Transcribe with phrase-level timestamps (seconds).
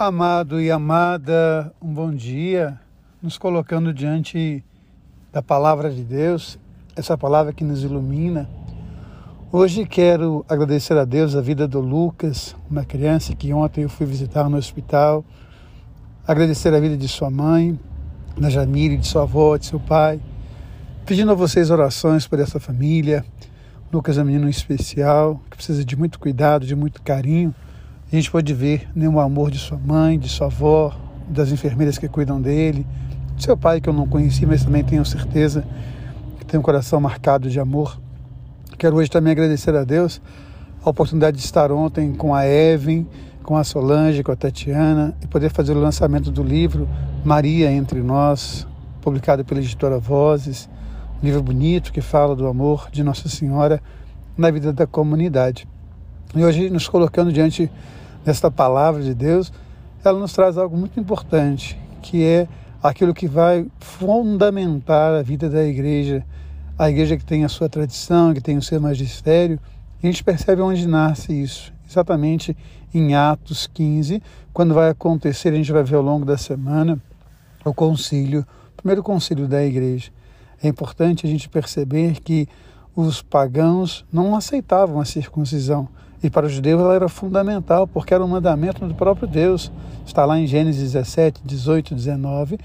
[0.00, 2.78] Amado e amada, um bom dia,
[3.20, 4.64] nos colocando diante
[5.32, 6.56] da palavra de Deus,
[6.94, 8.48] essa palavra que nos ilumina.
[9.50, 14.06] Hoje quero agradecer a Deus a vida do Lucas, uma criança que ontem eu fui
[14.06, 15.24] visitar no hospital.
[16.24, 17.76] Agradecer a vida de sua mãe,
[18.36, 20.20] da Jamile, de sua avó, de seu pai.
[21.04, 23.24] Pedindo a vocês orações por essa família.
[23.92, 27.52] Lucas é um menino especial, que precisa de muito cuidado, de muito carinho
[28.10, 30.96] a gente pode ver né, o amor de sua mãe, de sua avó,
[31.28, 32.86] das enfermeiras que cuidam dele,
[33.36, 35.62] de seu pai que eu não conheci, mas também tenho certeza
[36.38, 38.00] que tem um coração marcado de amor.
[38.78, 40.22] Quero hoje também agradecer a Deus
[40.82, 43.04] a oportunidade de estar ontem com a Evan,
[43.42, 46.88] com a Solange, com a Tatiana e poder fazer o lançamento do livro
[47.24, 48.66] Maria entre nós,
[49.02, 50.68] publicado pela editora Vozes,
[51.22, 53.82] um livro bonito que fala do amor de Nossa Senhora
[54.36, 55.68] na vida da comunidade.
[56.34, 57.70] E hoje nos colocando diante
[58.24, 59.52] nesta palavra de Deus,
[60.04, 62.46] ela nos traz algo muito importante, que é
[62.82, 66.24] aquilo que vai fundamentar a vida da igreja,
[66.78, 69.58] a igreja que tem a sua tradição, que tem o seu magistério.
[70.02, 72.56] E a gente percebe onde nasce isso, exatamente
[72.92, 77.00] em Atos 15, quando vai acontecer, a gente vai ver ao longo da semana,
[77.64, 80.10] o concílio, o primeiro concílio da igreja.
[80.62, 82.48] É importante a gente perceber que
[82.94, 85.88] os pagãos não aceitavam a circuncisão.
[86.22, 89.70] E para os judeus ela era fundamental, porque era um mandamento do próprio Deus.
[90.04, 92.58] Está lá em Gênesis 17, 18, 19,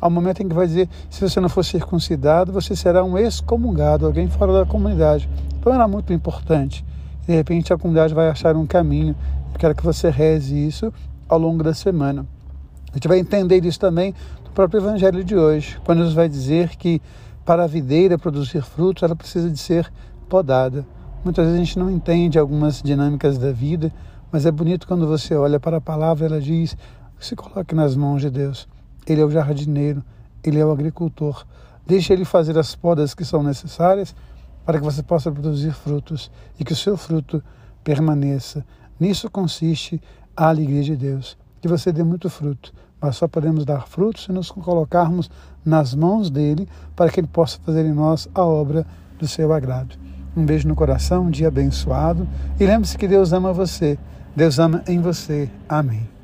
[0.00, 4.06] ao momento em que vai dizer: se você não for circuncidado, você será um excomungado,
[4.06, 5.28] alguém fora da comunidade.
[5.58, 6.84] Então era muito importante.
[7.26, 9.14] De repente a comunidade vai achar um caminho.
[9.52, 10.92] Eu quero que você reze isso
[11.28, 12.26] ao longo da semana.
[12.90, 16.70] A gente vai entender isso também no próprio Evangelho de hoje, quando nos vai dizer
[16.76, 17.00] que
[17.44, 19.90] para a videira produzir frutos, ela precisa de ser
[20.28, 20.84] podada.
[21.22, 23.92] Muitas vezes a gente não entende algumas dinâmicas da vida,
[24.32, 26.74] mas é bonito quando você olha para a palavra, ela diz:
[27.18, 28.66] se coloque nas mãos de Deus.
[29.06, 30.02] Ele é o jardineiro,
[30.42, 31.44] ele é o agricultor.
[31.86, 34.14] Deixe ele fazer as podas que são necessárias
[34.64, 37.42] para que você possa produzir frutos e que o seu fruto
[37.84, 38.64] permaneça.
[38.98, 40.00] Nisso consiste
[40.34, 42.72] a alegria de Deus, que você dê muito fruto.
[42.98, 45.30] Mas só podemos dar frutos se nos colocarmos
[45.64, 46.66] nas mãos dele
[46.96, 48.86] para que ele possa fazer em nós a obra
[49.18, 50.09] do seu agrado.
[50.36, 52.26] Um beijo no coração, um dia abençoado.
[52.58, 53.98] E lembre-se que Deus ama você.
[54.34, 55.48] Deus ama em você.
[55.68, 56.19] Amém.